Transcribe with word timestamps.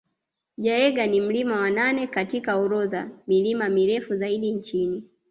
Jaeger 0.57 1.07
ni 1.09 1.21
mlima 1.21 1.59
wa 1.59 1.69
nane 1.71 2.07
katika 2.07 2.55
orodha 2.55 3.09
milima 3.27 3.69
mirefu 3.69 4.15
zaidi 4.15 4.51
nchini 4.51 5.03